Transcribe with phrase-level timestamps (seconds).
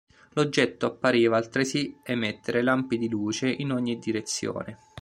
[0.29, 4.79] L'oggetto appariva altresì emettere lampi di luce in ogni direzione.